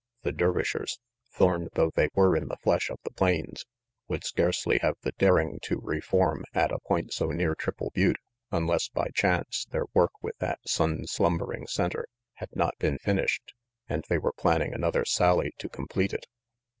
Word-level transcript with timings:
The 0.23 0.31
Dervishers, 0.31 0.97
thorn 1.31 1.69
though 1.75 1.91
they 1.93 2.09
were 2.15 2.35
in 2.35 2.47
the 2.47 2.57
flesh 2.57 2.89
of 2.89 2.97
the 3.03 3.11
plains, 3.13 3.65
would 4.07 4.23
scarcely 4.23 4.79
have 4.79 4.95
the 5.01 5.11
daring 5.19 5.59
to 5.65 5.77
reform 5.79 6.43
at 6.55 6.71
a 6.71 6.79
point 6.79 7.13
so 7.13 7.27
near 7.29 7.53
Triple 7.53 7.91
Butte, 7.93 8.17
unless, 8.49 8.89
by 8.89 9.09
chance, 9.13 9.65
their 9.69 9.85
work 9.93 10.13
with 10.23 10.39
that 10.39 10.57
sun 10.67 11.05
slumbering 11.05 11.67
center 11.67 12.07
had 12.33 12.49
not 12.55 12.73
been 12.79 12.97
finished 12.97 13.53
and 13.87 14.03
they 14.09 14.17
were 14.17 14.33
planning 14.33 14.73
another 14.73 15.05
sally 15.05 15.53
to 15.59 15.69
complete 15.69 16.13
it. 16.13 16.25